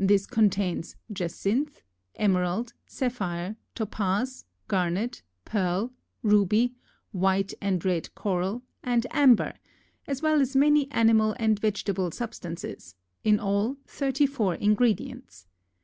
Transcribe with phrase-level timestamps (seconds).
[0.00, 1.82] This contains jacinth,
[2.16, 5.92] emerald, sapphire, topaz, garnet, pearl,
[6.24, 6.74] ruby,
[7.12, 9.54] white and red coral, and amber,
[10.08, 15.46] as well as many animal and vegetable substances, in all, thirty four ingredients.